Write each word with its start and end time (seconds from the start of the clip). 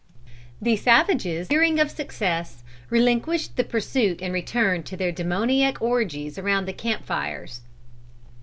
The 0.59 0.77
savages 0.77 1.25
at 1.25 1.31
length, 1.31 1.49
despairing 1.49 1.79
of 1.79 1.91
success, 1.91 2.63
relinquished 2.89 3.55
the 3.55 3.63
pursuit 3.63 4.19
and 4.19 4.33
returned 4.33 4.87
to 4.87 4.97
their 4.97 5.11
demoniac 5.11 5.79
orgies 5.79 6.39
around 6.39 6.65
their 6.65 6.73
camp 6.73 7.05
fires. 7.05 7.61